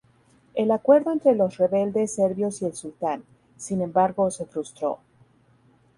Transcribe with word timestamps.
El 0.55 0.71
acuerdo 0.71 1.11
entre 1.11 1.35
los 1.35 1.57
rebeldes 1.57 2.15
serbios 2.15 2.63
y 2.63 2.65
el 2.65 2.73
sultán, 2.73 3.23
sin 3.55 3.81
embargo, 3.83 4.31
se 4.31 4.47
frustró. 4.47 4.97